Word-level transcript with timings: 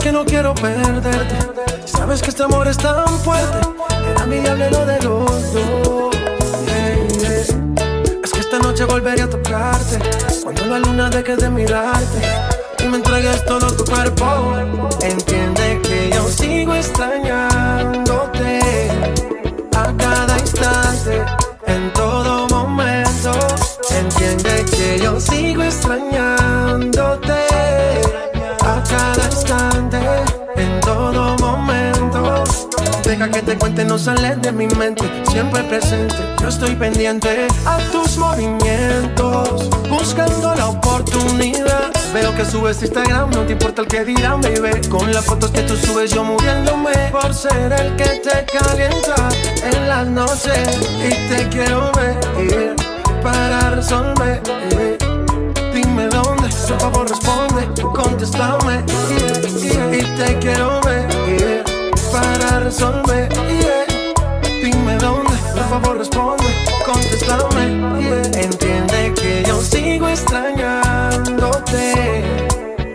que 0.00 0.12
no 0.12 0.24
quiero 0.24 0.54
perderte. 0.54 1.36
Sabes 1.86 2.20
que 2.22 2.30
este 2.30 2.42
amor 2.42 2.66
es 2.66 2.76
tan 2.76 3.06
fuerte. 3.20 3.58
Era 4.10 4.26
mi 4.26 4.40
diablo 4.40 4.70
lo 4.70 4.86
de 4.86 5.00
los 5.02 5.52
dos. 5.52 6.16
Es 8.22 8.32
que 8.32 8.40
esta 8.40 8.58
noche 8.58 8.84
volveré 8.84 9.22
a 9.22 9.30
tocarte. 9.30 9.98
Cuando 10.42 10.66
la 10.66 10.78
luna 10.78 11.10
deje 11.10 11.36
de 11.36 11.50
mirarte. 11.50 12.20
Y 12.80 12.88
me 12.88 12.96
entregues 12.96 13.44
todo 13.44 13.72
tu 13.76 13.84
cuerpo. 13.84 14.56
Entiende 15.02 15.80
que 15.82 16.10
yo 16.12 16.28
sigo 16.28 16.74
extrañándote. 16.74 18.60
A 19.76 19.92
cada 19.96 20.38
instante. 20.38 21.22
En 21.66 21.92
todo 21.92 22.48
momento. 22.48 23.32
Entiende 23.90 24.64
que 24.70 24.98
yo 25.02 25.20
sigo 25.20 25.62
extrañándote 25.62 26.45
que 33.36 33.42
te 33.42 33.58
cuente, 33.58 33.84
no 33.84 33.98
sale 33.98 34.34
de 34.36 34.50
mi 34.50 34.66
mente, 34.66 35.04
siempre 35.30 35.62
presente. 35.64 36.14
Yo 36.40 36.48
estoy 36.48 36.74
pendiente 36.74 37.46
a 37.66 37.76
tus 37.92 38.16
movimientos, 38.16 39.68
buscando 39.90 40.54
la 40.54 40.68
oportunidad. 40.68 41.92
Veo 42.14 42.34
que 42.34 42.46
subes 42.46 42.80
Instagram, 42.82 43.30
no 43.32 43.42
te 43.42 43.52
importa 43.52 43.82
el 43.82 43.88
que 43.88 44.06
dirán, 44.06 44.40
baby. 44.40 44.88
Con 44.88 45.12
las 45.12 45.26
fotos 45.26 45.50
que 45.50 45.60
tú 45.62 45.76
subes, 45.76 46.12
yo 46.12 46.24
muriéndome 46.24 46.92
por 47.12 47.34
ser 47.34 47.74
el 47.74 47.94
que 47.96 48.22
te 48.24 48.46
calienta 48.56 49.28
en 49.70 49.86
las 49.86 50.06
noches. 50.06 50.68
Y 50.96 51.28
te 51.28 51.46
quiero 51.50 51.92
ver 51.92 52.74
para 53.22 53.70
resolver. 53.70 54.40
Dime 55.74 56.08
dónde, 56.08 56.48
por 56.68 56.80
favor 56.80 57.08
responde, 57.10 57.68
contéstame. 57.82 58.82
Y 59.92 60.02
te 60.16 60.38
quiero 60.38 60.80
ver 60.80 61.64
para 62.10 62.60
resolver. 62.60 63.15
Entiende 67.28 69.12
que 69.16 69.42
yo 69.48 69.60
sigo 69.60 70.08
extrañándote 70.08 72.22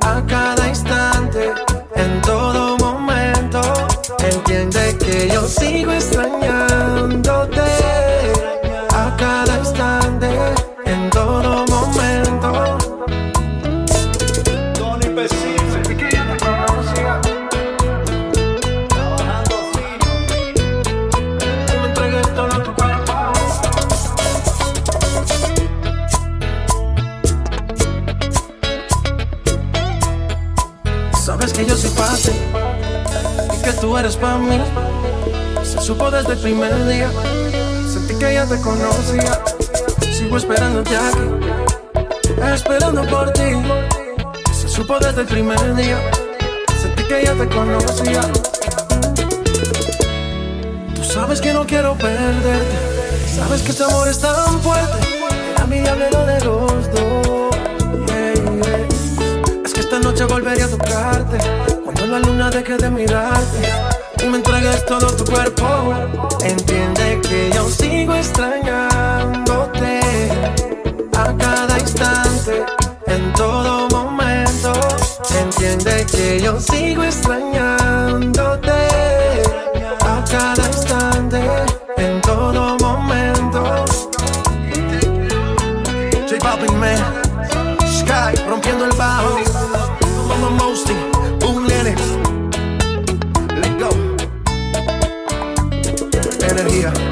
a 0.00 0.22
cada 0.28 0.68
instante, 0.68 1.52
en 1.96 2.22
todo 2.22 2.78
momento. 2.78 3.60
Entiende 4.20 4.96
que 4.98 5.28
yo 5.28 5.42
sigo 5.48 5.92
extrañándote 5.92 6.91
Y 32.02 33.62
que 33.62 33.72
tú 33.74 33.96
eres 33.96 34.16
para 34.16 34.36
mí. 34.38 34.60
Se 35.62 35.80
supo 35.80 36.10
desde 36.10 36.32
el 36.32 36.38
primer 36.40 36.86
día. 36.88 37.08
Sentí 37.88 38.16
que 38.16 38.34
ya 38.34 38.44
te 38.44 38.60
conocía. 38.60 39.40
Sigo 40.12 40.36
esperándote 40.36 40.96
aquí, 40.96 41.20
esperando 42.52 43.06
por 43.06 43.32
ti. 43.32 43.52
Se 44.52 44.68
supo 44.68 44.98
desde 44.98 45.20
el 45.20 45.26
primer 45.28 45.76
día. 45.76 45.96
Sentí 46.80 47.04
que 47.04 47.24
ya 47.24 47.34
te 47.34 47.48
conocía. 47.48 48.20
Tú 50.96 51.04
sabes 51.04 51.40
que 51.40 51.52
no 51.52 51.64
quiero 51.64 51.96
perderte. 51.96 52.78
Sabes 53.36 53.62
que 53.62 53.70
este 53.70 53.84
amor 53.84 54.08
es 54.08 54.18
tan 54.18 54.60
fuerte. 54.60 54.98
Era 55.54 55.66
mi 55.66 55.78
diablero 55.78 56.26
de 56.26 56.44
los 56.44 56.90
dos. 56.90 57.56
Yeah. 58.06 59.62
Es 59.64 59.72
que 59.72 59.80
esta 59.80 60.00
noche 60.00 60.24
volveré 60.24 60.64
a 60.64 60.68
tocarte. 60.68 61.38
Deje 62.52 62.76
de 62.76 62.90
mirarte. 62.90 63.62
Y 64.22 64.26
me 64.26 64.36
entregues 64.36 64.84
todo 64.84 65.06
tu 65.16 65.24
cuerpo. 65.24 65.94
Entiende 66.44 67.18
que 67.22 67.50
yo 67.54 67.66
sigo 67.70 68.14
extrañándote. 68.14 70.00
A 71.16 71.34
cada 71.38 71.78
instante. 71.78 72.62
En 73.06 73.32
todo 73.32 73.88
momento. 73.88 74.72
Entiende 75.40 76.04
que 76.12 76.42
yo 76.42 76.60
sigo 76.60 77.04
extrañándote. 77.04 78.70
A 80.00 80.22
cada 80.30 80.66
instante. 80.66 81.40
En 81.96 82.20
todo 82.20 82.76
momento. 82.80 83.86
J 86.28 86.38
Balvin, 86.44 86.78
man. 86.78 87.21
Energía. 96.52 97.11